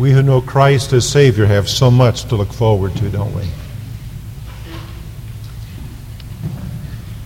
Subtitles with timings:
[0.00, 3.46] We who know Christ as Savior have so much to look forward to, don't we?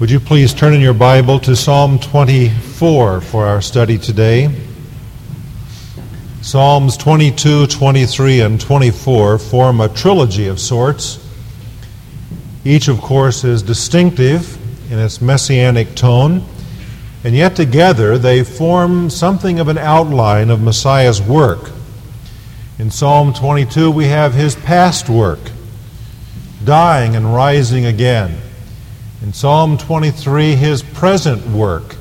[0.01, 4.53] Would you please turn in your Bible to Psalm 24 for our study today?
[6.43, 11.25] Psalms 22, 23, and 24 form a trilogy of sorts.
[12.65, 14.59] Each, of course, is distinctive
[14.91, 16.45] in its messianic tone,
[17.23, 21.71] and yet together they form something of an outline of Messiah's work.
[22.77, 25.39] In Psalm 22, we have his past work,
[26.65, 28.37] dying and rising again.
[29.23, 31.95] In Psalm 23, his present work,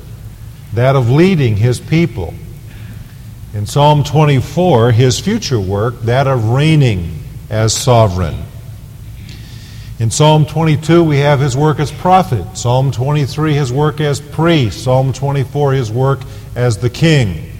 [0.72, 2.34] that of leading his people.
[3.52, 8.42] In Psalm 24, his future work, that of reigning as sovereign.
[10.00, 12.58] In Psalm 22, we have his work as prophet.
[12.58, 14.82] Psalm 23, his work as priest.
[14.82, 16.18] Psalm 24, his work
[16.56, 17.53] as the king.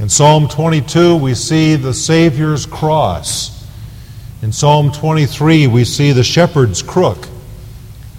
[0.00, 3.68] In Psalm 22, we see the Savior's cross.
[4.40, 7.28] In Psalm 23, we see the shepherd's crook.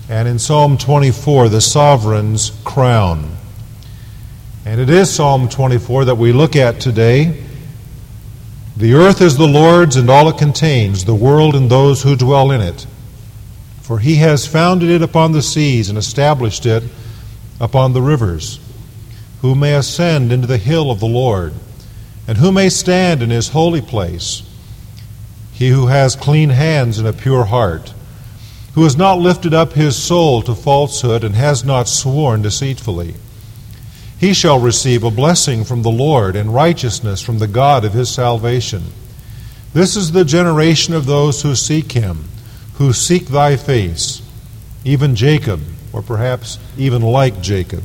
[0.07, 3.35] And in Psalm 24, the sovereign's crown.
[4.63, 7.43] And it is Psalm 24 that we look at today.
[8.77, 12.51] The earth is the Lord's and all it contains, the world and those who dwell
[12.51, 12.85] in it.
[13.81, 16.83] For he has founded it upon the seas and established it
[17.59, 18.59] upon the rivers.
[19.41, 21.55] Who may ascend into the hill of the Lord?
[22.27, 24.44] And who may stand in his holy place?
[25.53, 27.94] He who has clean hands and a pure heart,
[28.73, 33.16] who has not lifted up his soul to falsehood and has not sworn deceitfully.
[34.17, 38.09] He shall receive a blessing from the Lord and righteousness from the God of his
[38.09, 38.83] salvation.
[39.73, 42.25] This is the generation of those who seek him,
[42.75, 44.22] who seek thy face,
[44.85, 47.83] even Jacob, or perhaps even like Jacob.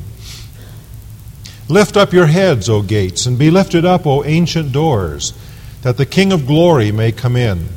[1.69, 5.33] Lift up your heads, O gates, and be lifted up, O ancient doors,
[5.81, 7.67] that the King of glory may come in.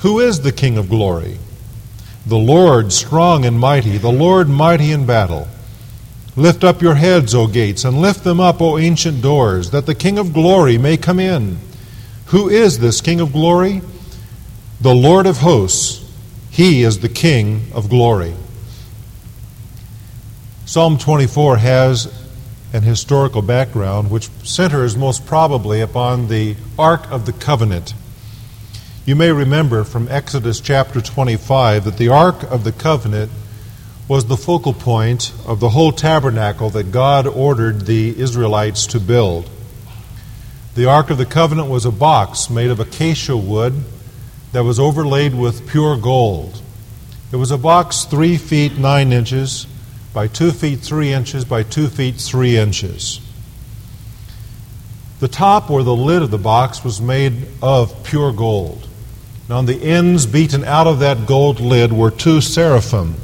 [0.00, 1.38] Who is the King of glory?
[2.26, 5.48] The Lord strong and mighty, the Lord mighty in battle.
[6.36, 9.94] Lift up your heads, O gates, and lift them up, O ancient doors, that the
[9.94, 11.58] King of glory may come in.
[12.26, 13.80] Who is this King of glory?
[14.80, 16.02] The Lord of hosts.
[16.50, 18.34] He is the King of glory.
[20.66, 22.23] Psalm 24 has
[22.74, 27.94] and historical background, which centers most probably upon the Ark of the Covenant.
[29.06, 33.30] You may remember from Exodus chapter 25 that the Ark of the Covenant
[34.08, 39.48] was the focal point of the whole tabernacle that God ordered the Israelites to build.
[40.74, 43.84] The Ark of the Covenant was a box made of acacia wood
[44.50, 46.60] that was overlaid with pure gold.
[47.30, 49.68] It was a box three feet nine inches
[50.14, 53.20] by 2 feet 3 inches by 2 feet 3 inches.
[55.18, 58.88] The top or the lid of the box was made of pure gold.
[59.48, 63.16] And on the ends, beaten out of that gold lid, were two seraphim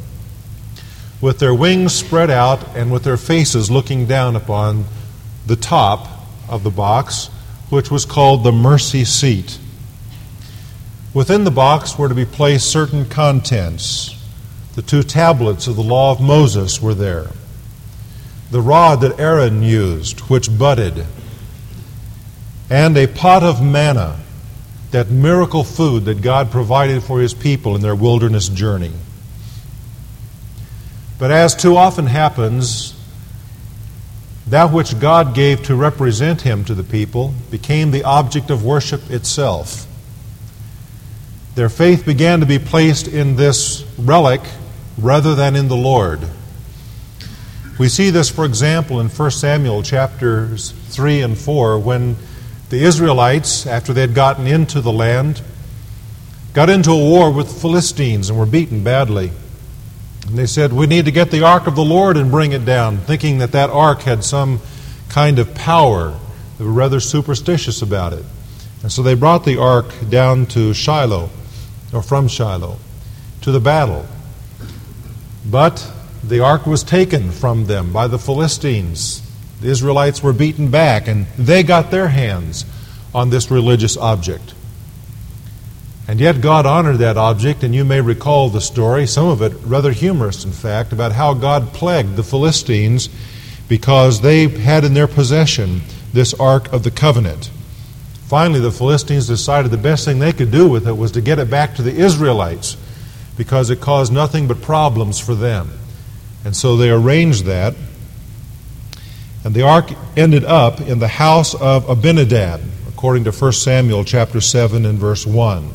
[1.20, 4.84] with their wings spread out and with their faces looking down upon
[5.46, 6.08] the top
[6.48, 7.26] of the box,
[7.68, 9.58] which was called the mercy seat.
[11.12, 14.19] Within the box were to be placed certain contents
[14.74, 17.28] the two tablets of the law of Moses were there.
[18.50, 21.06] The rod that Aaron used, which budded.
[22.68, 24.20] And a pot of manna,
[24.90, 28.92] that miracle food that God provided for his people in their wilderness journey.
[31.18, 32.94] But as too often happens,
[34.46, 39.10] that which God gave to represent him to the people became the object of worship
[39.10, 39.86] itself.
[41.54, 44.40] Their faith began to be placed in this relic
[45.00, 46.20] rather than in the Lord.
[47.78, 52.16] We see this, for example, in 1 Samuel chapters 3 and 4, when
[52.68, 55.40] the Israelites, after they had gotten into the land,
[56.52, 59.30] got into a war with the Philistines and were beaten badly.
[60.26, 62.64] And they said, We need to get the ark of the Lord and bring it
[62.64, 64.60] down, thinking that that ark had some
[65.08, 66.18] kind of power.
[66.58, 68.24] They were rather superstitious about it.
[68.82, 71.30] And so they brought the ark down to Shiloh,
[71.92, 72.78] or from Shiloh,
[73.40, 74.06] to the battle.
[75.50, 75.90] But
[76.22, 79.22] the ark was taken from them by the Philistines.
[79.60, 82.64] The Israelites were beaten back, and they got their hands
[83.14, 84.54] on this religious object.
[86.06, 89.52] And yet God honored that object, and you may recall the story, some of it
[89.64, 93.08] rather humorous, in fact, about how God plagued the Philistines
[93.68, 95.80] because they had in their possession
[96.12, 97.50] this Ark of the Covenant.
[98.26, 101.38] Finally, the Philistines decided the best thing they could do with it was to get
[101.38, 102.76] it back to the Israelites
[103.40, 105.70] because it caused nothing but problems for them.
[106.44, 107.74] And so they arranged that.
[109.42, 112.60] And the ark ended up in the house of Abinadab.
[112.86, 115.70] According to 1 Samuel chapter 7 and verse 1.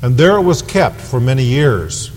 [0.00, 2.12] And there it was kept for many years,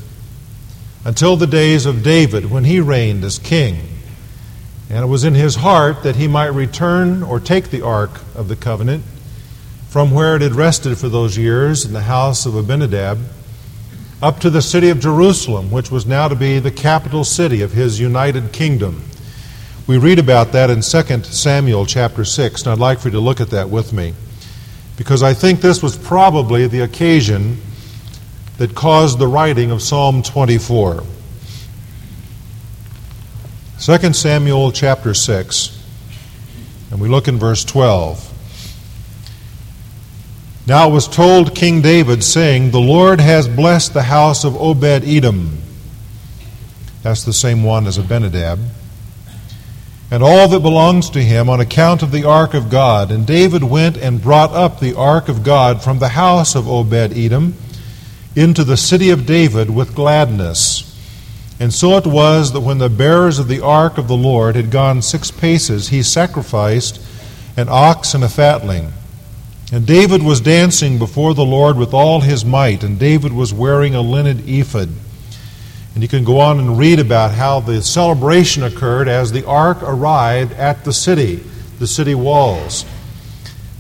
[1.04, 3.80] until the days of David when he reigned as king.
[4.88, 8.50] And it was in his heart that he might return or take the ark of
[8.50, 9.04] the covenant
[9.90, 13.18] from where it had rested for those years in the house of Abinadab
[14.24, 17.74] up to the city of Jerusalem, which was now to be the capital city of
[17.74, 19.04] his united kingdom.
[19.86, 23.20] We read about that in 2 Samuel chapter 6, and I'd like for you to
[23.20, 24.14] look at that with me
[24.96, 27.58] because I think this was probably the occasion
[28.60, 31.04] that caused the writing of Psalm 24.
[33.82, 35.86] 2 Samuel chapter 6,
[36.92, 38.33] and we look in verse 12.
[40.66, 45.04] Now it was told King David, saying, The Lord has blessed the house of Obed
[45.04, 45.58] Edom.
[47.02, 48.60] That's the same one as Abinadab.
[50.10, 53.12] And all that belongs to him on account of the ark of God.
[53.12, 57.18] And David went and brought up the ark of God from the house of Obed
[57.18, 57.56] Edom
[58.36, 60.90] into the city of David with gladness.
[61.60, 64.72] And so it was that when the bearers of the ark of the Lord had
[64.72, 67.02] gone six paces, he sacrificed
[67.58, 68.94] an ox and a fatling.
[69.74, 73.96] And David was dancing before the Lord with all his might, and David was wearing
[73.96, 74.90] a linen ephod.
[75.96, 79.80] And you can go on and read about how the celebration occurred as the ark
[79.82, 81.38] arrived at the city,
[81.80, 82.86] the city walls.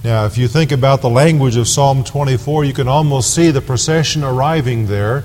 [0.03, 3.61] Now, if you think about the language of Psalm 24, you can almost see the
[3.61, 5.23] procession arriving there,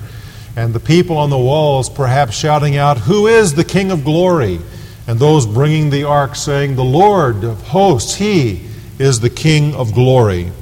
[0.55, 4.61] and the people on the walls perhaps shouting out, Who is the King of glory?
[5.07, 8.68] And those bringing the ark saying, The Lord of hosts, He
[8.99, 10.53] is the King of glory.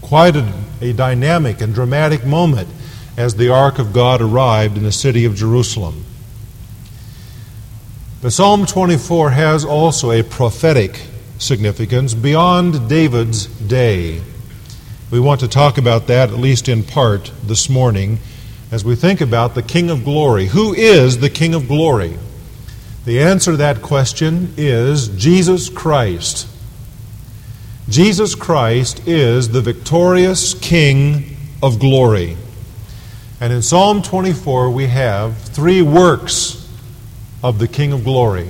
[0.00, 2.68] Quite a, a dynamic and dramatic moment
[3.16, 6.04] as the ark of God arrived in the city of Jerusalem.
[8.22, 11.00] But Psalm 24 has also a prophetic
[11.38, 14.22] significance beyond David's day.
[15.10, 18.18] We want to talk about that, at least in part, this morning
[18.70, 20.46] as we think about the King of Glory.
[20.46, 22.16] Who is the King of Glory?
[23.04, 26.48] The answer to that question is Jesus Christ.
[27.88, 32.36] Jesus Christ is the victorious King of glory.
[33.40, 36.68] And in Psalm 24, we have three works
[37.42, 38.48] of the King of glory.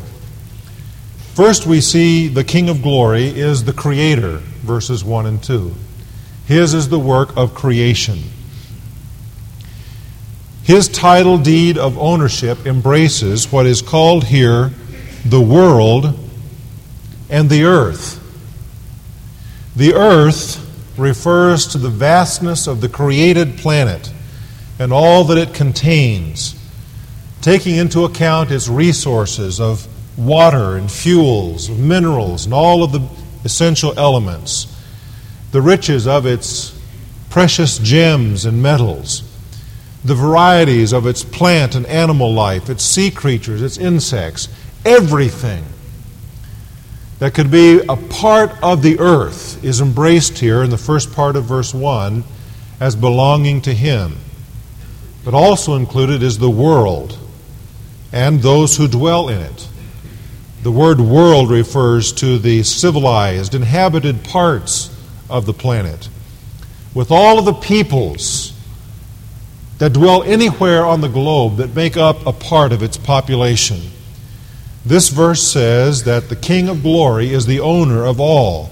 [1.34, 5.74] First, we see the King of glory is the Creator, verses 1 and 2.
[6.46, 8.18] His is the work of creation.
[10.62, 14.70] His title deed of ownership embraces what is called here
[15.24, 16.18] the world
[17.30, 18.21] and the earth.
[19.74, 24.12] The earth refers to the vastness of the created planet
[24.78, 26.54] and all that it contains,
[27.40, 29.88] taking into account its resources of
[30.18, 33.08] water and fuels, minerals, and all of the
[33.44, 34.66] essential elements,
[35.52, 36.78] the riches of its
[37.30, 39.22] precious gems and metals,
[40.04, 44.48] the varieties of its plant and animal life, its sea creatures, its insects,
[44.84, 45.64] everything
[47.22, 51.36] that could be a part of the earth is embraced here in the first part
[51.36, 52.24] of verse 1
[52.80, 54.16] as belonging to Him.
[55.24, 57.16] But also included is the world
[58.10, 59.68] and those who dwell in it.
[60.64, 64.90] The word world refers to the civilized, inhabited parts
[65.30, 66.08] of the planet,
[66.92, 68.52] with all of the peoples
[69.78, 73.80] that dwell anywhere on the globe that make up a part of its population.
[74.84, 78.70] This verse says that the King of glory is the owner of all.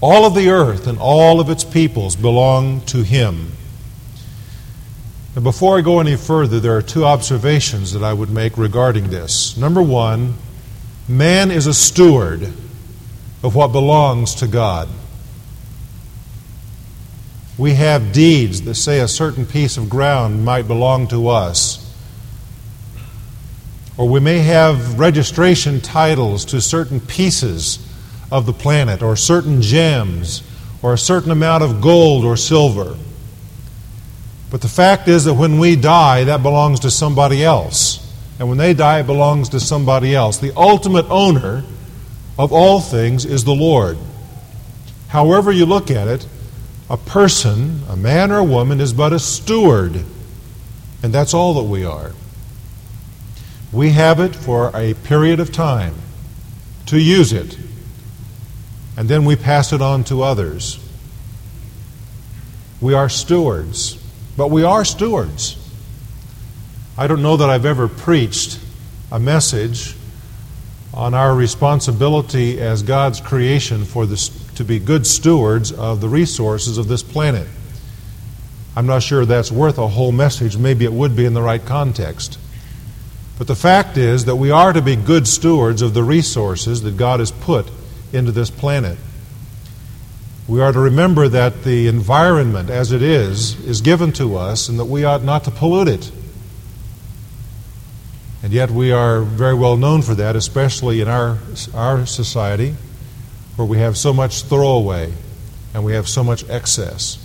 [0.00, 3.52] All of the earth and all of its peoples belong to him.
[5.34, 9.10] Now, before I go any further, there are two observations that I would make regarding
[9.10, 9.56] this.
[9.56, 10.34] Number one,
[11.08, 12.42] man is a steward
[13.42, 14.88] of what belongs to God.
[17.56, 21.87] We have deeds that say a certain piece of ground might belong to us.
[23.98, 27.84] Or we may have registration titles to certain pieces
[28.30, 30.42] of the planet, or certain gems,
[30.82, 32.96] or a certain amount of gold or silver.
[34.50, 38.04] But the fact is that when we die, that belongs to somebody else.
[38.38, 40.38] And when they die, it belongs to somebody else.
[40.38, 41.64] The ultimate owner
[42.38, 43.98] of all things is the Lord.
[45.08, 46.26] However, you look at it,
[46.88, 50.04] a person, a man or a woman, is but a steward.
[51.02, 52.12] And that's all that we are.
[53.72, 55.94] We have it for a period of time
[56.86, 57.58] to use it,
[58.96, 60.78] and then we pass it on to others.
[62.80, 64.02] We are stewards,
[64.36, 65.56] but we are stewards.
[66.96, 68.58] I don't know that I've ever preached
[69.12, 69.94] a message
[70.94, 74.16] on our responsibility as God's creation for the
[74.56, 77.46] to be good stewards of the resources of this planet.
[78.74, 80.56] I'm not sure that's worth a whole message.
[80.56, 82.38] Maybe it would be in the right context.
[83.38, 86.96] But the fact is that we are to be good stewards of the resources that
[86.96, 87.70] God has put
[88.12, 88.98] into this planet.
[90.48, 94.78] We are to remember that the environment as it is is given to us and
[94.80, 96.10] that we ought not to pollute it.
[98.42, 101.38] And yet we are very well known for that, especially in our,
[101.74, 102.74] our society
[103.56, 105.12] where we have so much throwaway
[105.74, 107.24] and we have so much excess.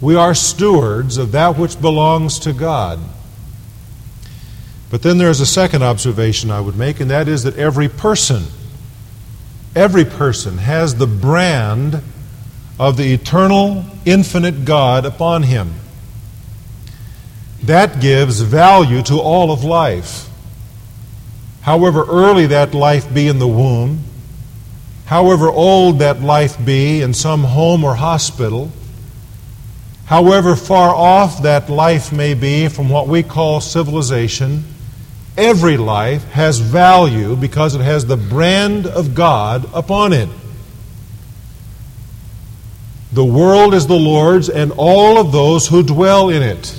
[0.00, 3.00] We are stewards of that which belongs to God.
[4.90, 8.44] But then there's a second observation I would make, and that is that every person,
[9.76, 12.02] every person has the brand
[12.78, 15.74] of the eternal, infinite God upon him.
[17.64, 20.28] That gives value to all of life.
[21.62, 24.04] However early that life be in the womb,
[25.06, 28.70] however old that life be in some home or hospital,
[30.06, 34.64] however far off that life may be from what we call civilization,
[35.38, 40.28] every life has value because it has the brand of God upon it.
[43.12, 46.78] The world is the Lord's and all of those who dwell in it.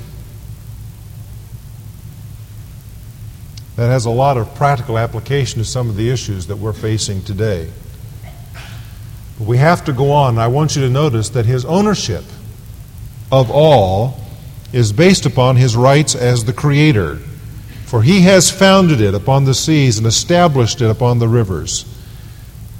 [3.77, 7.23] That has a lot of practical application to some of the issues that we're facing
[7.23, 7.71] today.
[9.37, 10.37] But We have to go on.
[10.37, 12.25] I want you to notice that his ownership
[13.31, 14.19] of all
[14.73, 17.19] is based upon his rights as the creator.
[17.89, 21.85] For he has founded it upon the seas and established it upon the rivers.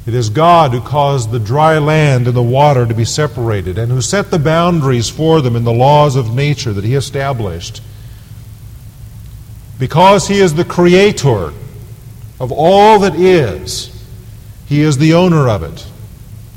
[0.06, 3.92] It is God who caused the dry land and the water to be separated, and
[3.92, 7.82] who set the boundaries for them in the laws of nature that he established.
[9.80, 11.54] Because he is the creator
[12.40, 13.90] of all that is,
[14.68, 15.88] he is the owner of it.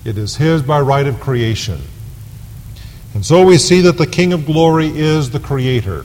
[0.05, 1.81] It is His by right of creation.
[3.15, 6.05] And so we see that the King of glory is the Creator,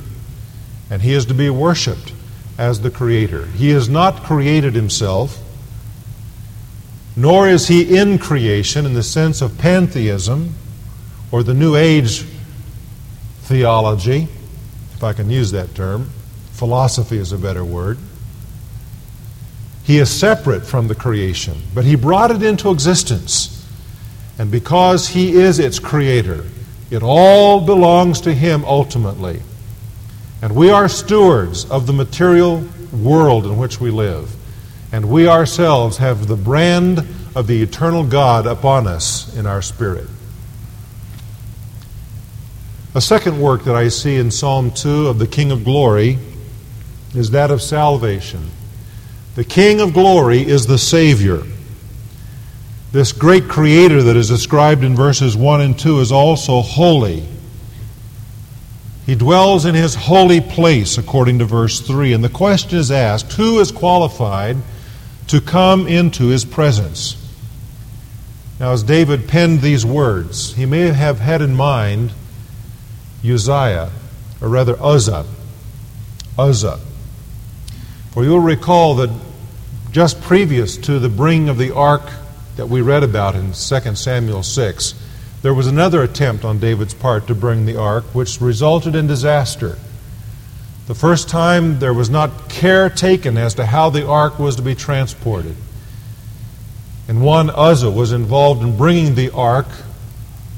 [0.89, 2.13] and He is to be worshiped
[2.57, 3.45] as the Creator.
[3.47, 5.39] He has not created Himself,
[7.15, 10.55] nor is He in creation in the sense of pantheism
[11.31, 12.25] or the New Age
[13.41, 14.27] theology,
[14.93, 16.09] if I can use that term.
[16.53, 17.97] Philosophy is a better word.
[19.83, 23.53] He is separate from the creation, but He brought it into existence.
[24.39, 26.45] And because He is its creator,
[26.91, 29.41] it all belongs to Him ultimately.
[30.41, 34.33] And we are stewards of the material world in which we live.
[34.91, 36.99] And we ourselves have the brand
[37.35, 40.07] of the eternal God upon us in our spirit.
[42.95, 46.17] A second work that I see in Psalm 2 of the King of Glory
[47.13, 48.49] is that of salvation.
[49.35, 51.43] The King of Glory is the Savior.
[52.91, 57.27] This great creator that is described in verses 1 and 2 is also holy.
[59.07, 62.11] He dwells in his holy place, according to verse 3.
[62.11, 64.57] And the question is asked who is qualified
[65.27, 67.15] to come into his presence?
[68.59, 72.11] Now, as David penned these words, he may have had in mind
[73.23, 73.91] Uzziah,
[74.41, 75.25] or rather Uzzah.
[76.37, 76.79] Uzzah.
[78.11, 79.09] For you'll recall that
[79.89, 82.11] just previous to the bringing of the ark
[82.57, 84.93] that we read about in 2 Samuel 6,
[85.41, 89.77] there was another attempt on David's part to bring the ark, which resulted in disaster.
[90.87, 94.61] The first time, there was not care taken as to how the ark was to
[94.61, 95.55] be transported.
[97.07, 99.67] And one Uzzah was involved in bringing the ark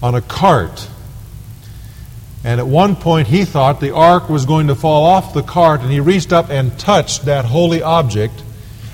[0.01, 0.87] on a cart.
[2.43, 5.81] And at one point, he thought the ark was going to fall off the cart,
[5.81, 8.43] and he reached up and touched that holy object,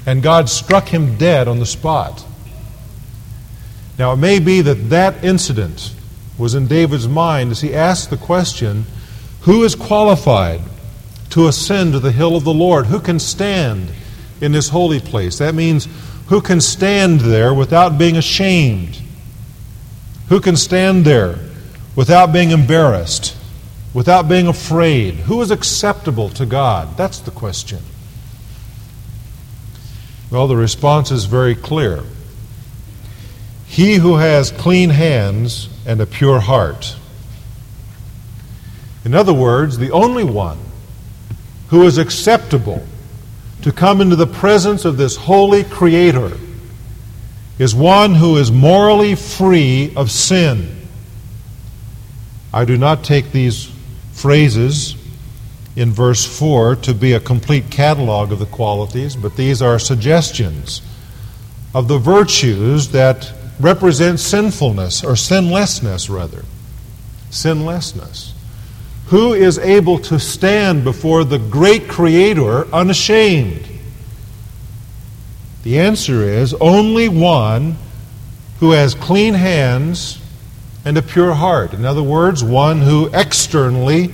[0.05, 2.25] and God struck him dead on the spot.
[3.97, 5.93] Now, it may be that that incident
[6.37, 8.85] was in David's mind as he asked the question
[9.41, 10.61] who is qualified
[11.29, 12.87] to ascend to the hill of the Lord?
[12.87, 13.91] Who can stand
[14.41, 15.37] in this holy place?
[15.37, 15.87] That means
[16.27, 19.01] who can stand there without being ashamed?
[20.29, 21.39] Who can stand there
[21.95, 23.37] without being embarrassed,
[23.93, 25.13] without being afraid?
[25.13, 26.97] Who is acceptable to God?
[26.97, 27.79] That's the question.
[30.31, 32.03] Well, the response is very clear.
[33.67, 36.95] He who has clean hands and a pure heart.
[39.03, 40.57] In other words, the only one
[41.69, 42.85] who is acceptable
[43.61, 46.37] to come into the presence of this holy Creator
[47.57, 50.87] is one who is morally free of sin.
[52.53, 53.71] I do not take these
[54.11, 54.95] phrases
[55.75, 60.81] in verse 4 to be a complete catalog of the qualities, but these are suggestions
[61.73, 66.43] of the virtues that represents sinfulness, or sinlessness, rather.
[67.29, 68.33] Sinlessness.
[69.07, 73.67] Who is able to stand before the great Creator unashamed?
[75.63, 77.77] The answer is only one
[78.59, 80.19] who has clean hands
[80.83, 81.73] and a pure heart.
[81.73, 84.13] In other words, one who externally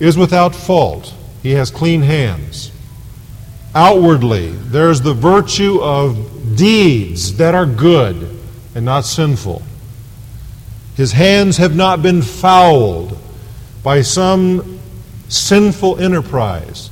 [0.00, 1.14] is without fault.
[1.42, 2.72] He has clean hands.
[3.74, 8.37] Outwardly, there's the virtue of deeds that are good
[8.78, 9.60] and not sinful.
[10.96, 13.18] His hands have not been fouled
[13.82, 14.78] by some
[15.28, 16.88] sinful enterprise.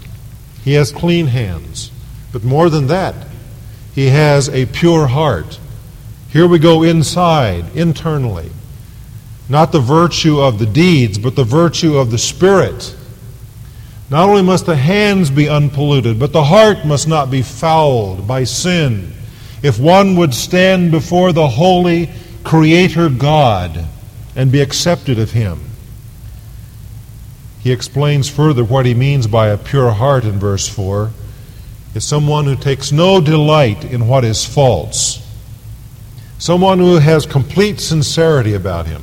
[0.65, 1.93] He has clean hands.
[2.33, 3.15] But more than that,
[3.95, 5.61] he has a pure heart.
[6.29, 8.51] Here we go inside, internally.
[9.49, 12.97] Not the virtue of the deeds, but the virtue of the Spirit.
[14.11, 18.43] Not only must the hands be unpolluted, but the heart must not be fouled by
[18.43, 19.13] sin.
[19.63, 22.11] If one would stand before the holy
[22.45, 23.87] Creator God
[24.35, 25.61] and be accepted of Him.
[27.67, 31.11] He explains further what he means by a pure heart in verse 4
[31.95, 35.21] is someone who takes no delight in what is false,
[36.39, 39.03] someone who has complete sincerity about him.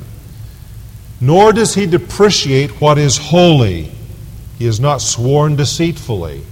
[1.19, 3.91] Nor does he depreciate what is holy.
[4.57, 6.43] He has not sworn deceitfully.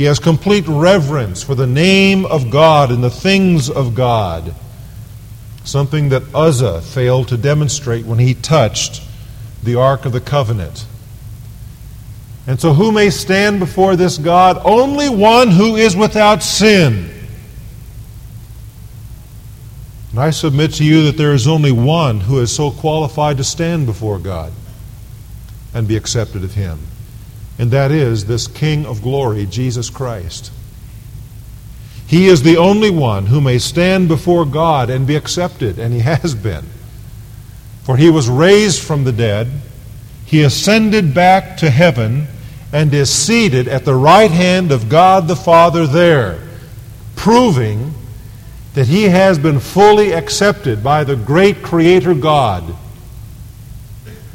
[0.00, 4.54] He has complete reverence for the name of God and the things of God,
[5.62, 9.02] something that Uzzah failed to demonstrate when he touched
[9.62, 10.86] the Ark of the Covenant.
[12.46, 14.58] And so, who may stand before this God?
[14.64, 17.10] Only one who is without sin.
[20.12, 23.44] And I submit to you that there is only one who is so qualified to
[23.44, 24.54] stand before God
[25.74, 26.78] and be accepted of Him.
[27.60, 30.50] And that is this King of glory, Jesus Christ.
[32.08, 36.00] He is the only one who may stand before God and be accepted, and He
[36.00, 36.64] has been.
[37.84, 39.48] For He was raised from the dead
[40.30, 42.28] he ascended back to heaven
[42.72, 46.38] and is seated at the right hand of God the Father there,
[47.16, 47.92] proving
[48.74, 52.76] that he has been fully accepted by the great Creator God,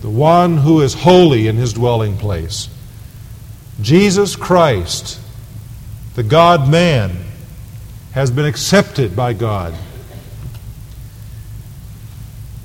[0.01, 2.67] the one who is holy in his dwelling place.
[3.81, 5.19] Jesus Christ,
[6.15, 7.17] the God man,
[8.13, 9.73] has been accepted by God.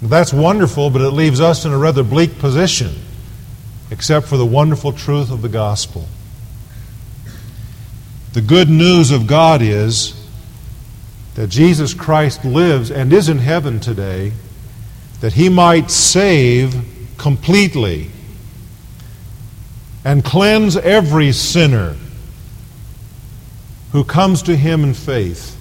[0.01, 2.95] That's wonderful, but it leaves us in a rather bleak position
[3.91, 6.07] except for the wonderful truth of the gospel.
[8.33, 10.15] The good news of God is
[11.35, 14.33] that Jesus Christ lives and is in heaven today
[15.21, 16.75] that he might save
[17.19, 18.11] completely
[20.05, 21.97] and cleanse every sinner
[23.93, 25.57] who comes to him in faith.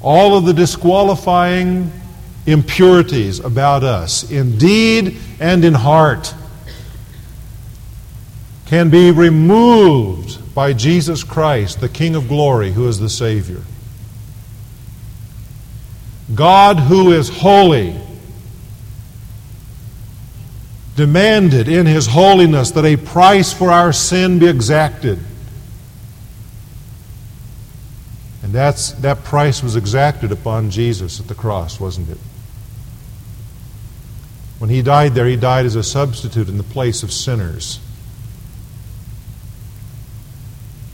[0.00, 1.92] All of the disqualifying
[2.46, 6.34] impurities about us, in deed and in heart
[8.66, 13.62] can be removed by Jesus Christ, the King of glory, who is the Savior.
[16.34, 17.92] God, who is holy,
[20.96, 25.18] demanded in his holiness that a price for our sin be exacted.
[28.42, 32.18] And that's, that price was exacted upon Jesus at the cross, wasn't it?
[34.58, 37.80] When he died there, he died as a substitute in the place of sinners.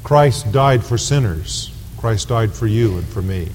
[0.02, 1.72] Christ died for sinners.
[1.98, 3.50] Christ died for you and for me.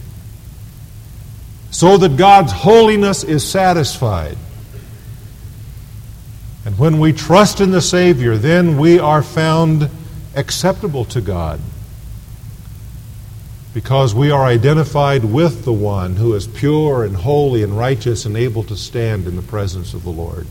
[1.72, 4.38] So that God's holiness is satisfied.
[6.66, 9.90] And when we trust in the Savior, then we are found
[10.36, 11.62] acceptable to God.
[13.74, 18.36] Because we are identified with the one who is pure and holy and righteous and
[18.36, 20.48] able to stand in the presence of the Lord.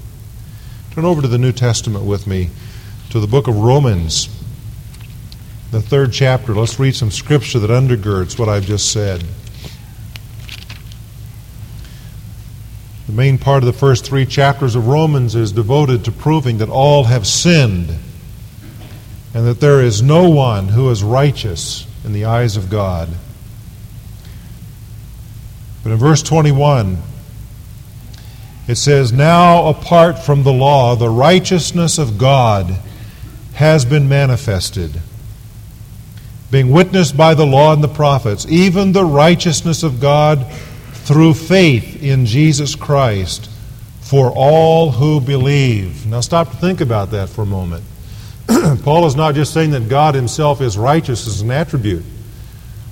[0.93, 2.51] Turn over to the New Testament with me,
[3.11, 4.29] to the book of Romans
[5.75, 6.55] the third chapter.
[6.55, 9.25] Let's read some scripture that undergirds what I've just said.
[13.15, 17.05] Main part of the first three chapters of Romans is devoted to proving that all
[17.05, 17.91] have sinned
[19.33, 23.09] and that there is no one who is righteous in the eyes of God.
[25.83, 26.99] But in verse 21,
[28.67, 32.79] it says, Now apart from the law, the righteousness of God
[33.55, 35.01] has been manifested
[36.55, 40.47] being witnessed by the law and the prophets, even the righteousness of God
[41.05, 43.51] through faith in Jesus Christ
[44.01, 46.07] for all who believe.
[46.07, 47.85] Now, stop to think about that for a moment.
[48.83, 52.05] Paul is not just saying that God himself is righteous as an attribute,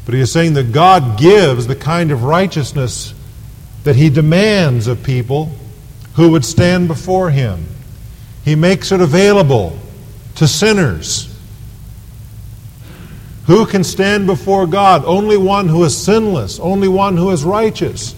[0.04, 3.14] But he is saying that God gives the kind of righteousness
[3.84, 5.50] that he demands of people
[6.14, 7.66] who would stand before him.
[8.44, 9.78] He makes it available
[10.36, 11.31] to sinners.
[13.46, 15.04] Who can stand before God?
[15.04, 18.14] Only one who is sinless, only one who is righteous.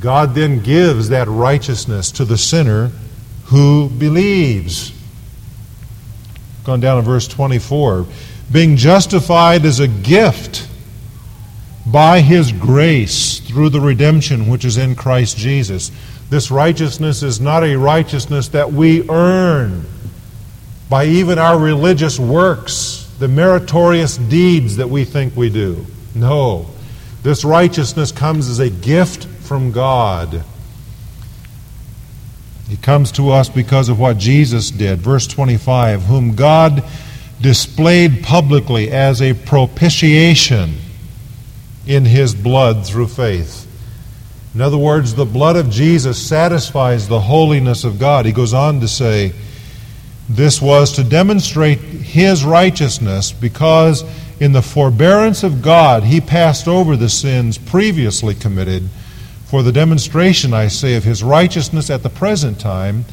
[0.00, 2.90] God then gives that righteousness to the sinner
[3.44, 4.92] who believes.
[6.64, 8.06] Going down to verse 24.
[8.50, 10.68] Being justified as a gift
[11.86, 15.90] by his grace through the redemption which is in Christ Jesus.
[16.30, 19.84] This righteousness is not a righteousness that we earn
[20.92, 25.86] by even our religious works, the meritorious deeds that we think we do.
[26.14, 26.66] No.
[27.22, 30.44] This righteousness comes as a gift from God.
[32.70, 34.98] It comes to us because of what Jesus did.
[34.98, 36.84] Verse 25, whom God
[37.40, 40.74] displayed publicly as a propitiation
[41.86, 43.66] in his blood through faith.
[44.54, 48.26] In other words, the blood of Jesus satisfies the holiness of God.
[48.26, 49.32] He goes on to say,
[50.28, 54.04] This was to demonstrate his righteousness because
[54.40, 58.88] in the forbearance of God he passed over the sins previously committed
[59.46, 63.04] for the demonstration, I say, of his righteousness at the present time,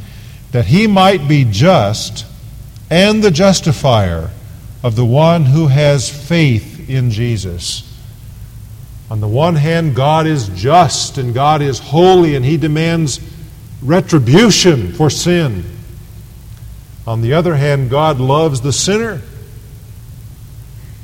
[0.52, 2.26] that he might be just
[2.90, 4.32] and the justifier
[4.84, 7.86] of the one who has faith in Jesus.
[9.12, 13.20] On the one hand, God is just and God is holy and He demands
[13.82, 15.64] retribution for sin.
[17.10, 19.20] On the other hand, God loves the sinner.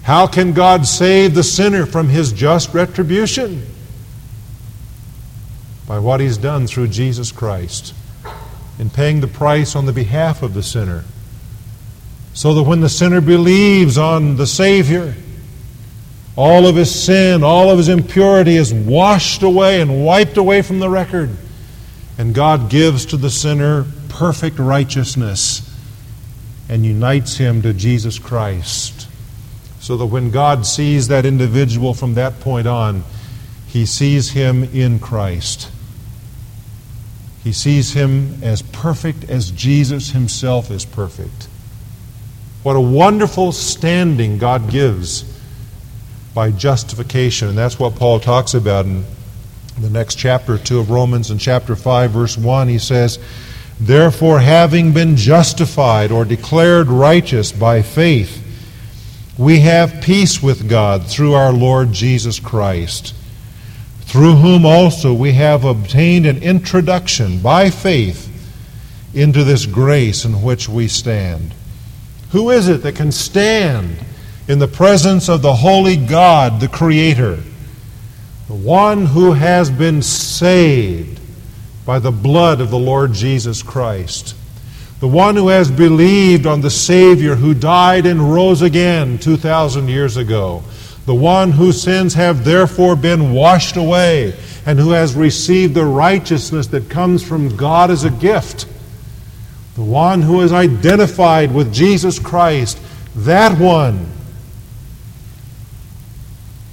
[0.04, 3.66] How can God save the sinner from His just retribution?
[5.88, 7.96] By what He's done through Jesus Christ
[8.78, 11.06] in paying the price on the behalf of the sinner.
[12.36, 15.16] So that when the sinner believes on the Savior,
[16.36, 20.78] all of his sin, all of his impurity is washed away and wiped away from
[20.78, 21.32] the record.
[22.20, 25.72] And God gives to the sinner perfect righteousness
[26.70, 29.08] and unites him to Jesus Christ.
[29.80, 33.04] So that when God sees that individual from that point on,
[33.68, 35.70] he sees him in Christ.
[37.44, 41.48] He sees him as perfect as Jesus himself is perfect.
[42.64, 45.24] What a wonderful standing God gives
[46.34, 47.50] by justification.
[47.50, 49.06] And that's what Paul talks about in
[49.78, 51.30] the next chapter 2 of Romans.
[51.30, 53.20] In chapter 5, verse 1, he says,
[53.80, 58.42] Therefore, having been justified or declared righteous by faith,
[59.38, 63.14] we have peace with God through our Lord Jesus Christ,
[64.02, 68.32] through whom also we have obtained an introduction by faith
[69.14, 71.54] into this grace in which we stand.
[72.32, 73.98] Who is it that can stand?
[74.48, 77.40] in the presence of the holy God, the Creator,
[78.48, 81.20] the one who has been saved
[81.86, 84.36] by the blood of the Lord Jesus Christ,
[85.00, 90.18] the one who has believed on the Savior who died and rose again 2,000 years
[90.18, 90.64] ago,
[91.06, 94.34] the one whose sins have therefore been washed away,
[94.66, 98.66] and who has received the righteousness that comes from God as a gift,
[99.76, 102.80] the one who is identified with Jesus Christ,
[103.16, 104.10] that one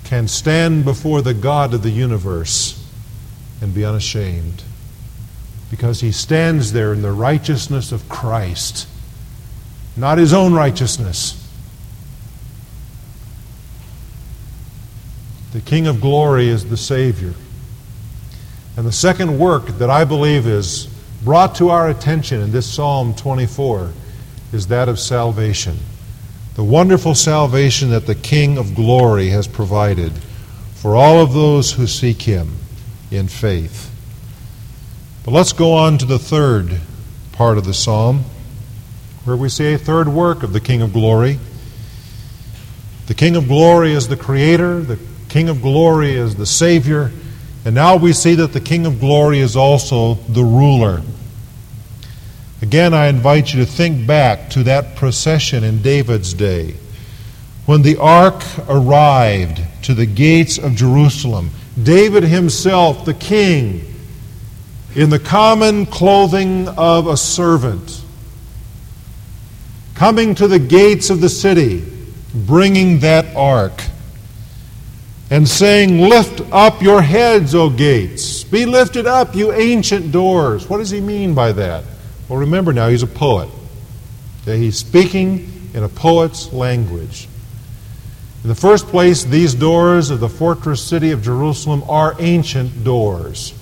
[0.04, 2.82] can stand before the God of the universe
[3.60, 4.62] and be unashamed
[5.72, 8.86] because he stands there in the righteousness of Christ,
[9.96, 11.38] not his own righteousness.
[15.52, 17.34] The King of glory is the Savior.
[18.76, 20.86] And the second work that I believe is
[21.24, 23.90] brought to our attention in this Psalm 24
[24.52, 25.78] is that of salvation
[26.54, 30.12] the wonderful salvation that the King of glory has provided
[30.74, 32.52] for all of those who seek him
[33.10, 33.91] in faith.
[35.24, 36.80] But let's go on to the third
[37.30, 38.24] part of the psalm,
[39.24, 41.38] where we see a third work of the King of glory.
[43.06, 47.12] The King of glory is the Creator, the King of glory is the Savior,
[47.64, 51.02] and now we see that the King of glory is also the ruler.
[52.60, 56.74] Again, I invite you to think back to that procession in David's day
[57.64, 61.50] when the ark arrived to the gates of Jerusalem.
[61.80, 63.91] David himself, the king,
[64.94, 68.02] in the common clothing of a servant,
[69.94, 71.82] coming to the gates of the city,
[72.34, 73.82] bringing that ark,
[75.30, 78.44] and saying, Lift up your heads, O gates.
[78.44, 80.68] Be lifted up, you ancient doors.
[80.68, 81.84] What does he mean by that?
[82.28, 83.48] Well, remember now, he's a poet.
[84.42, 84.58] Okay?
[84.58, 87.28] He's speaking in a poet's language.
[88.42, 93.54] In the first place, these doors of the fortress city of Jerusalem are ancient doors.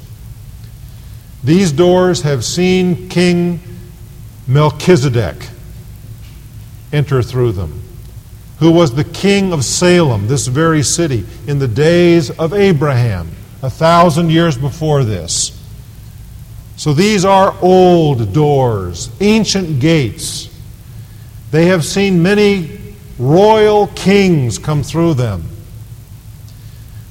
[1.43, 3.61] These doors have seen King
[4.47, 5.37] Melchizedek
[6.93, 7.83] enter through them,
[8.59, 13.31] who was the king of Salem, this very city, in the days of Abraham,
[13.63, 15.57] a thousand years before this.
[16.77, 20.49] So these are old doors, ancient gates.
[21.51, 25.45] They have seen many royal kings come through them.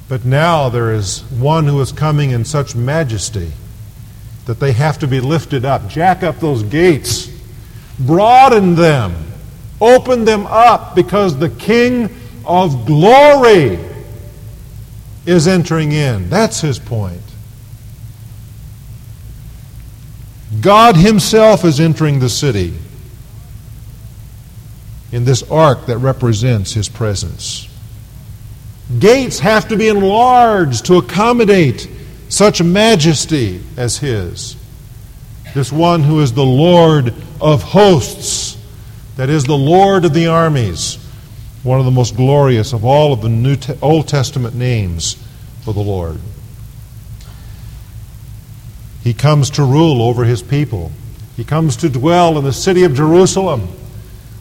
[0.08, 3.52] But now there is one who is coming in such majesty
[4.46, 5.88] that they have to be lifted up.
[5.88, 7.30] Jack up those gates,
[7.98, 9.14] broaden them,
[9.80, 12.08] open them up, because the King
[12.44, 13.78] of glory
[15.26, 16.28] is entering in.
[16.30, 17.20] That's his point.
[20.60, 22.74] God Himself is entering the city
[25.12, 27.68] in this ark that represents His presence.
[28.98, 31.88] Gates have to be enlarged to accommodate
[32.30, 34.56] such majesty as His.
[35.52, 38.56] This one who is the Lord of hosts,
[39.16, 40.96] that is, the Lord of the armies,
[41.62, 45.22] one of the most glorious of all of the New Te- Old Testament names
[45.62, 46.18] for the Lord.
[49.02, 50.92] He comes to rule over his people.
[51.36, 53.68] He comes to dwell in the city of Jerusalem,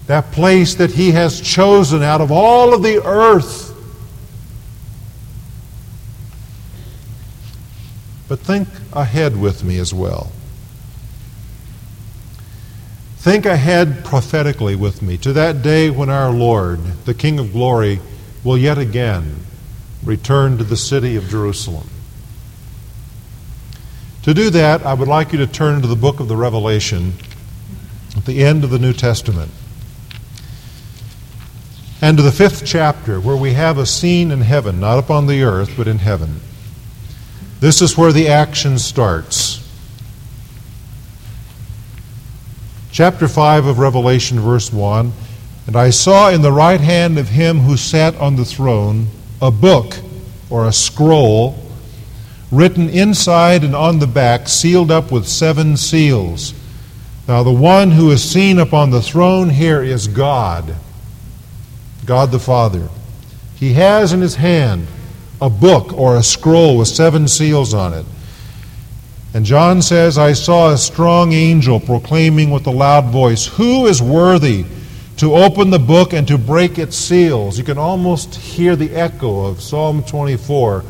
[0.07, 3.68] that place that he has chosen out of all of the earth.
[8.29, 10.31] But think ahead with me as well.
[13.17, 17.99] Think ahead prophetically with me to that day when our Lord, the King of glory,
[18.43, 19.35] will yet again
[20.03, 21.89] return to the city of Jerusalem.
[24.23, 27.13] To do that, I would like you to turn to the book of the Revelation
[28.15, 29.51] at the end of the New Testament
[32.01, 35.43] and to the fifth chapter where we have a scene in heaven, not upon the
[35.43, 36.41] earth, but in heaven.
[37.59, 39.65] This is where the action starts.
[42.91, 45.11] Chapter 5 of Revelation, verse 1
[45.67, 49.07] And I saw in the right hand of him who sat on the throne
[49.41, 49.95] a book
[50.49, 51.57] or a scroll
[52.51, 56.53] written inside and on the back, sealed up with seven seals.
[57.27, 60.75] Now, the one who is seen upon the throne here is God,
[62.05, 62.89] God the Father.
[63.55, 64.87] He has in his hand
[65.41, 68.05] a book or a scroll with seven seals on it.
[69.33, 74.01] And John says, I saw a strong angel proclaiming with a loud voice, Who is
[74.01, 74.65] worthy
[75.17, 77.57] to open the book and to break its seals?
[77.57, 80.83] You can almost hear the echo of Psalm 24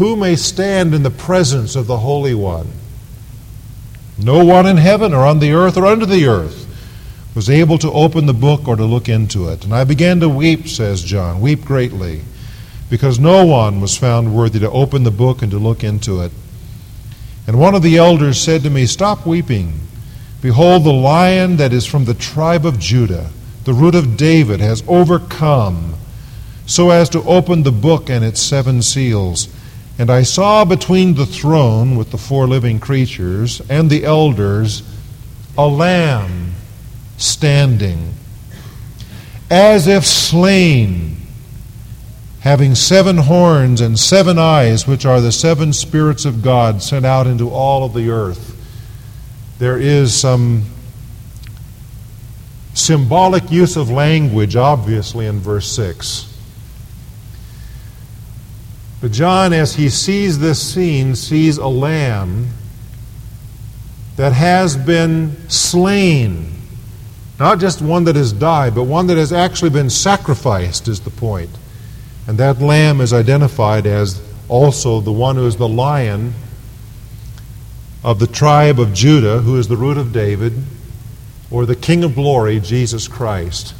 [0.00, 2.68] who may stand in the presence of the Holy One?
[4.16, 6.66] No one in heaven or on the earth or under the earth
[7.34, 9.64] was able to open the book or to look into it.
[9.64, 12.22] And I began to weep, says John, weep greatly,
[12.90, 16.32] because no one was found worthy to open the book and to look into it.
[17.46, 19.80] And one of the elders said to me, Stop weeping.
[20.42, 23.30] Behold, the lion that is from the tribe of Judah,
[23.64, 25.94] the root of David, has overcome,
[26.66, 29.48] so as to open the book and its seven seals.
[29.98, 34.82] And I saw between the throne with the four living creatures and the elders
[35.58, 36.52] a lamb
[37.18, 38.14] standing,
[39.50, 41.19] as if slain,
[42.40, 47.26] having seven horns and seven eyes, which are the seven spirits of God sent out
[47.26, 48.56] into all of the earth.
[49.58, 50.64] There is some
[52.72, 56.26] symbolic use of language, obviously, in verse 6.
[59.02, 62.48] But John, as he sees this scene, sees a lamb
[64.16, 66.52] that has been slain.
[67.38, 71.10] Not just one that has died, but one that has actually been sacrificed, is the
[71.10, 71.50] point.
[72.30, 76.32] And that lamb is identified as also the one who is the lion
[78.04, 80.52] of the tribe of Judah, who is the root of David,
[81.50, 83.74] or the King of glory, Jesus Christ.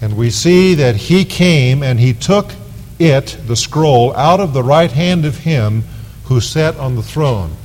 [0.00, 2.52] And we see that he came and he took
[3.00, 5.82] it, the scroll, out of the right hand of him
[6.26, 7.56] who sat on the throne.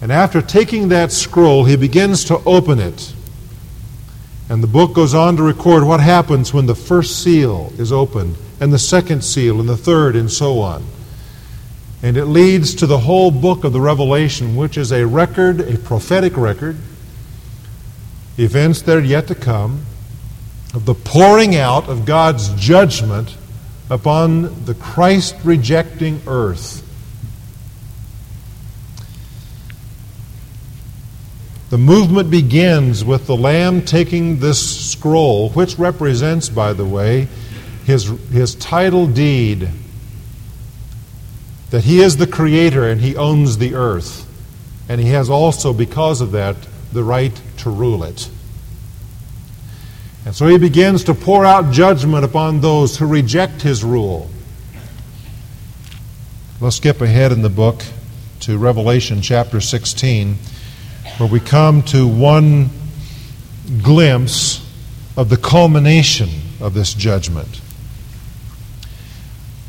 [0.00, 3.12] And after taking that scroll, he begins to open it.
[4.48, 8.38] And the book goes on to record what happens when the first seal is opened,
[8.60, 10.84] and the second seal, and the third, and so on.
[12.02, 15.78] And it leads to the whole book of the Revelation, which is a record, a
[15.78, 16.76] prophetic record,
[18.38, 19.84] events that are yet to come,
[20.74, 23.36] of the pouring out of God's judgment
[23.88, 26.82] upon the Christ rejecting earth.
[31.70, 37.26] The movement begins with the Lamb taking this scroll, which represents, by the way,
[37.86, 39.68] his, his title deed
[41.70, 44.24] that he is the creator and he owns the earth.
[44.88, 46.56] And he has also, because of that,
[46.92, 48.28] the right to rule it.
[50.24, 54.28] And so he begins to pour out judgment upon those who reject his rule.
[56.60, 57.84] Let's skip ahead in the book
[58.40, 60.34] to Revelation chapter 16,
[61.18, 62.68] where we come to one
[63.80, 64.60] glimpse
[65.16, 67.60] of the culmination of this judgment.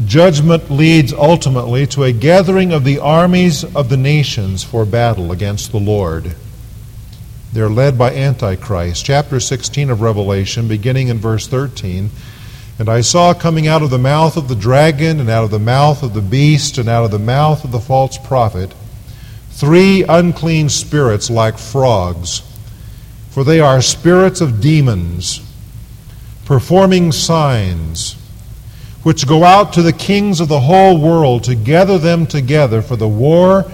[0.05, 5.71] Judgment leads ultimately to a gathering of the armies of the nations for battle against
[5.71, 6.35] the Lord.
[7.51, 9.03] They're led by Antichrist.
[9.03, 12.11] Chapter 16 of Revelation, beginning in verse 13.
[12.77, 15.57] And I saw coming out of the mouth of the dragon, and out of the
[15.57, 18.75] mouth of the beast, and out of the mouth of the false prophet,
[19.49, 22.43] three unclean spirits like frogs.
[23.31, 25.41] For they are spirits of demons,
[26.45, 28.16] performing signs
[29.03, 32.95] which go out to the kings of the whole world to gather them together for
[32.95, 33.65] the war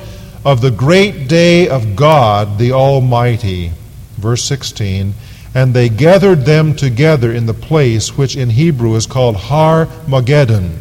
[0.46, 3.72] of the great day of God the Almighty.
[4.18, 5.14] Verse 16.
[5.56, 10.80] And they gathered them together in the place which in Hebrew is called Har Mageddon.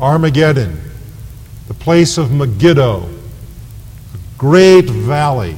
[0.00, 0.80] Armageddon,
[1.68, 5.56] the place of Megiddo, a great valley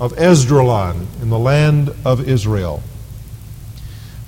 [0.00, 2.82] of Esdraelon in the land of Israel.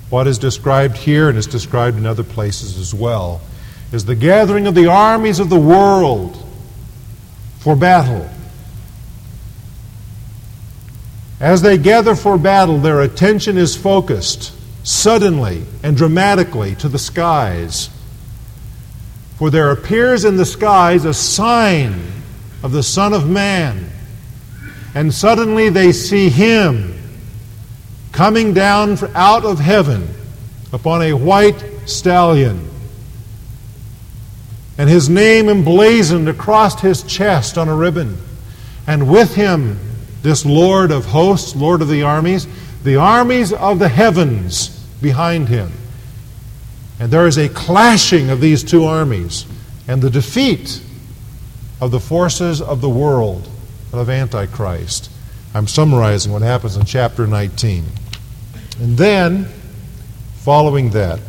[0.09, 3.41] What is described here and is described in other places as well
[3.91, 6.45] is the gathering of the armies of the world
[7.59, 8.29] for battle.
[11.39, 17.89] As they gather for battle, their attention is focused suddenly and dramatically to the skies.
[19.37, 22.01] For there appears in the skies a sign
[22.61, 23.89] of the Son of Man.
[24.93, 26.98] And suddenly they see him
[28.11, 30.07] coming down out of heaven
[30.71, 32.69] upon a white stallion,
[34.77, 38.17] and his name emblazoned across his chest on a ribbon.
[38.87, 39.77] And with him,
[40.21, 42.47] this Lord of hosts, Lord of the armies,
[42.83, 44.69] the armies of the heavens
[45.01, 45.71] behind him.
[46.99, 49.45] And there is a clashing of these two armies
[49.87, 50.81] and the defeat
[51.81, 53.49] of the forces of the world
[53.93, 55.09] of Antichrist.
[55.53, 57.85] I'm summarizing what happens in chapter 19.
[58.79, 59.45] And then,
[60.37, 61.19] following that,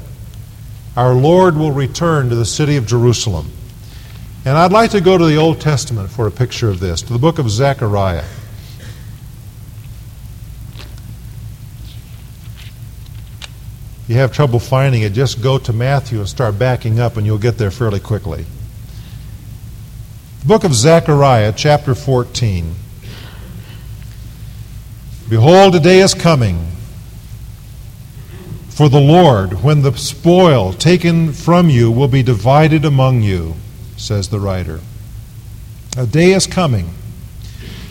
[0.96, 3.50] our Lord will return to the city of Jerusalem.
[4.44, 7.12] And I'd like to go to the Old Testament for a picture of this, to
[7.12, 8.24] the book of Zechariah.
[14.02, 17.24] If you have trouble finding it, just go to Matthew and start backing up, and
[17.24, 18.44] you'll get there fairly quickly.
[20.40, 22.74] The book of Zechariah, chapter 14.
[25.30, 26.70] Behold, a day is coming
[28.80, 33.56] for the Lord, when the spoil taken from you will be divided among you,
[33.98, 34.80] says the writer.
[35.98, 36.88] A day is coming,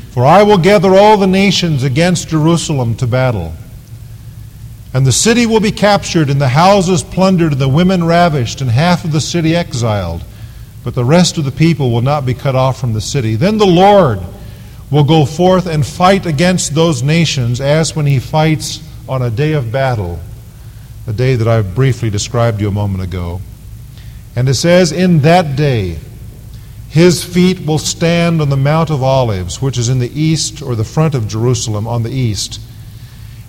[0.10, 3.54] for I will gather all the nations against Jerusalem to battle.
[4.92, 8.72] And the city will be captured, and the houses plundered, and the women ravished, and
[8.72, 10.24] half of the city exiled.
[10.84, 13.36] But the rest of the people will not be cut off from the city.
[13.36, 14.22] Then the Lord
[14.92, 19.54] will go forth and fight against those nations as when he fights on a day
[19.54, 20.20] of battle
[21.10, 23.42] a day that I've briefly described to you a moment ago.
[24.36, 25.98] And it says, In that day,
[26.88, 30.76] his feet will stand on the Mount of Olives, which is in the east or
[30.76, 32.62] the front of Jerusalem on the east.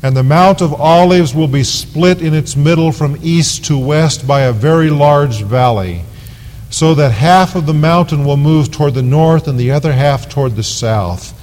[0.02, 4.26] And the Mount of Olives will be split in its middle from east to west
[4.26, 6.02] by a very large valley,
[6.80, 10.30] so that half of the mountain will move toward the north and the other half
[10.30, 11.38] toward the south.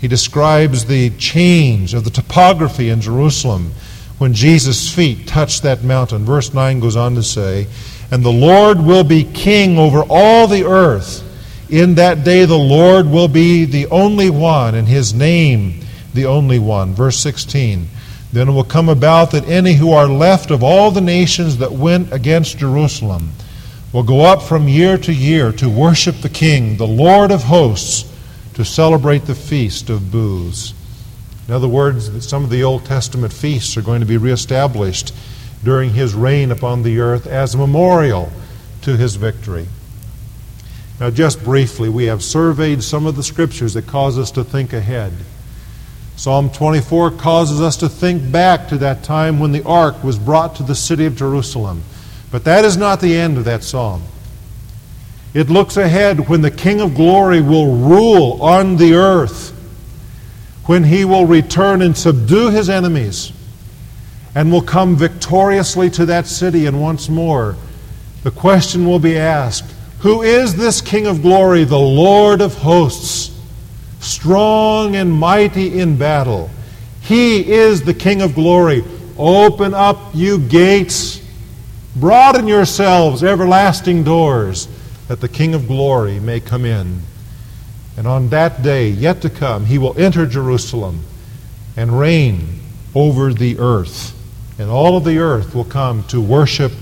[0.00, 3.70] He describes the change of the topography in Jerusalem
[4.18, 6.24] when Jesus' feet touched that mountain.
[6.24, 7.68] Verse 9 goes on to say,
[8.10, 11.22] And the Lord will be king over all the earth.
[11.70, 15.82] In that day, the Lord will be the only one, and his name
[16.14, 16.94] the only one.
[16.94, 17.86] Verse 16.
[18.32, 21.70] Then it will come about that any who are left of all the nations that
[21.70, 23.30] went against Jerusalem
[23.92, 28.10] will go up from year to year to worship the King, the Lord of hosts,
[28.54, 30.74] to celebrate the feast of booths.
[31.48, 35.12] In other words, some of the Old Testament feasts are going to be reestablished
[35.64, 38.30] during his reign upon the earth as a memorial
[38.82, 39.66] to his victory.
[41.00, 44.72] Now, just briefly, we have surveyed some of the scriptures that cause us to think
[44.72, 45.12] ahead.
[46.16, 50.54] Psalm 24 causes us to think back to that time when the ark was brought
[50.56, 51.82] to the city of Jerusalem.
[52.30, 54.02] But that is not the end of that psalm.
[55.34, 59.56] It looks ahead when the King of glory will rule on the earth
[60.66, 63.32] when he will return and subdue his enemies
[64.34, 67.56] and will come victoriously to that city and once more
[68.22, 73.36] the question will be asked Who is this King of glory, the Lord of hosts,
[74.00, 76.50] strong and mighty in battle?
[77.00, 78.84] He is the King of glory.
[79.16, 81.19] Open up, you gates.
[81.96, 84.68] Broaden yourselves, everlasting doors,
[85.08, 87.02] that the King of glory may come in.
[87.96, 91.02] And on that day, yet to come, he will enter Jerusalem
[91.76, 92.60] and reign
[92.94, 94.16] over the earth.
[94.58, 96.72] And all of the earth will come to worship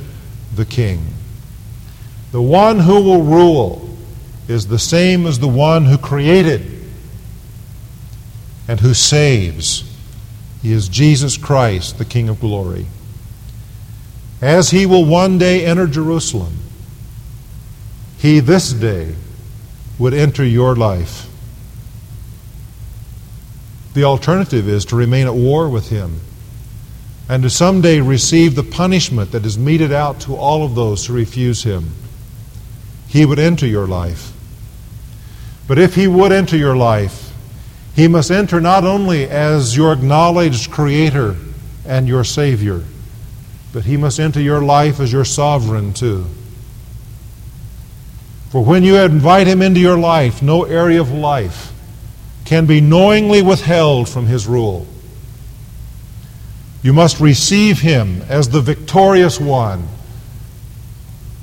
[0.55, 1.07] the King.
[2.33, 3.97] The one who will rule
[4.47, 6.85] is the same as the one who created
[8.67, 9.85] and who saves.
[10.63, 12.87] He is Jesus Christ, the King of glory.
[14.41, 16.59] As he will one day enter Jerusalem,
[18.19, 19.15] he this day
[19.99, 21.29] would enter your life.
[23.95, 26.21] The alternative is to remain at war with him
[27.29, 31.15] and to someday receive the punishment that is meted out to all of those who
[31.15, 31.91] refuse him.
[33.09, 34.33] He would enter your life.
[35.67, 37.33] But if he would enter your life,
[37.95, 41.37] he must enter not only as your acknowledged Creator
[41.85, 42.85] and your Savior,
[43.73, 46.27] but He must enter your life as your sovereign too.
[48.51, 51.73] For when you invite Him into your life, no area of life
[52.45, 54.87] can be knowingly withheld from His rule.
[56.83, 59.87] You must receive Him as the victorious one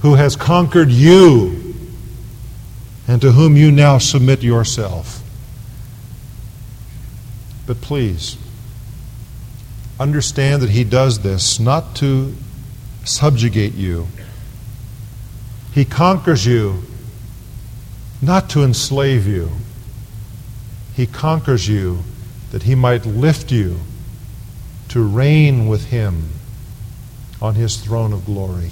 [0.01, 1.76] who has conquered you
[3.07, 5.21] and to whom you now submit yourself.
[7.67, 8.38] But please,
[9.99, 12.35] understand that He does this not to
[13.03, 14.07] subjugate you.
[15.73, 16.83] He conquers you
[18.21, 19.51] not to enslave you.
[20.95, 21.99] He conquers you
[22.51, 23.79] that He might lift you
[24.89, 26.29] to reign with Him
[27.41, 28.71] on His throne of glory.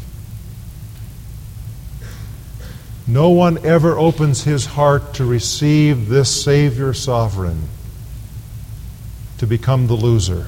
[3.06, 7.68] No one ever opens his heart to receive this Savior sovereign
[9.40, 10.48] to become the loser.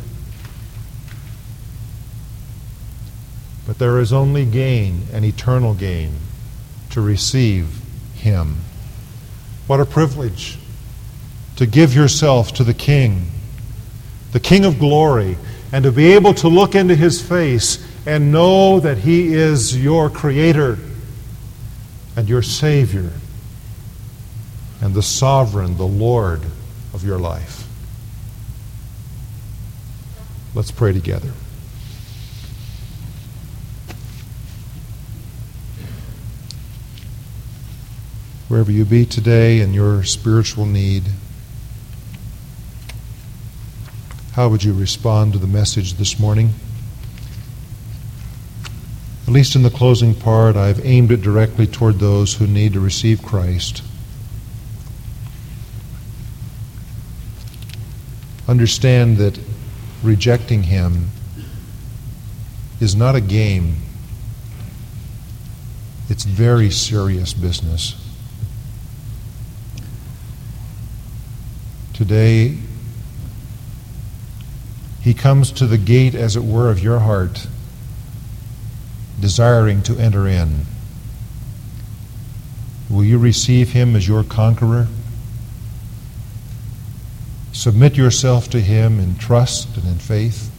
[3.66, 6.14] But there is only gain, an eternal gain,
[6.92, 7.68] to receive
[8.16, 8.58] Him.
[9.68, 10.58] What a privilege
[11.56, 13.28] to give yourself to the King,
[14.32, 15.38] the King of glory,
[15.72, 20.10] and to be able to look into His face and know that He is your
[20.10, 20.78] Creator
[22.16, 23.12] and your Savior
[24.82, 26.42] and the Sovereign, the Lord
[26.94, 27.68] of your life.
[30.54, 31.32] Let's pray together.
[38.56, 41.04] Wherever you be today in your spiritual need,
[44.32, 46.52] how would you respond to the message this morning?
[49.28, 52.80] At least in the closing part, I've aimed it directly toward those who need to
[52.80, 53.84] receive Christ.
[58.48, 59.38] Understand that
[60.02, 61.10] rejecting Him
[62.80, 63.76] is not a game,
[66.08, 68.02] it's very serious business.
[72.08, 72.56] Today,
[75.02, 77.48] He comes to the gate, as it were, of your heart,
[79.20, 80.68] desiring to enter in.
[82.92, 84.88] Will you receive Him as your conqueror?
[87.54, 90.52] Submit yourself to Him in trust and in faith.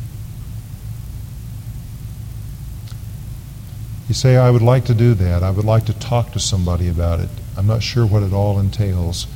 [4.09, 5.45] You say, I would like to do that.
[5.45, 7.31] I would like to talk to somebody about it.
[7.57, 9.29] I'm not sure what it all entails.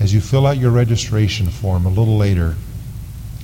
[0.00, 2.54] As you fill out your registration form a little later,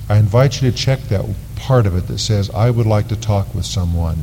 [0.07, 1.25] I invite you to check that
[1.55, 4.19] part of it that says, I would like to talk with someone.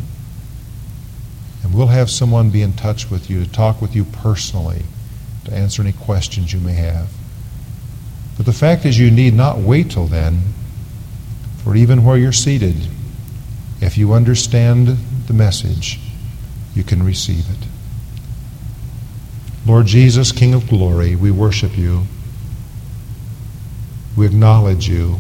[1.63, 4.83] And we'll have someone be in touch with you to talk with you personally,
[5.45, 7.09] to answer any questions you may have.
[8.37, 10.41] But the fact is, you need not wait till then,
[11.63, 12.77] for even where you're seated,
[13.81, 14.89] if you understand
[15.27, 16.01] the message,
[16.75, 17.69] you can receive it.
[19.67, 22.07] Lord Jesus, King of glory, we worship you.
[24.17, 25.19] We acknowledge you.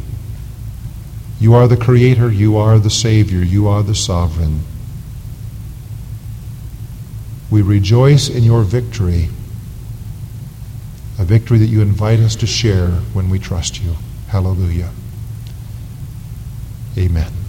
[1.41, 4.61] You are the Creator, you are the Savior, you are the Sovereign.
[7.51, 9.29] We rejoice in your victory
[11.19, 13.95] a victory that you invite us to share when we trust you.
[14.29, 14.91] Hallelujah.
[16.99, 17.42] Amen.